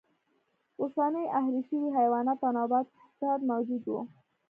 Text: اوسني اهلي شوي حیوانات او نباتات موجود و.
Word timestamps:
اوسني 0.81 1.23
اهلي 1.39 1.61
شوي 1.69 1.87
حیوانات 1.97 2.39
او 2.45 2.51
نباتات 2.57 3.39
موجود 3.51 3.83
و. 3.87 3.95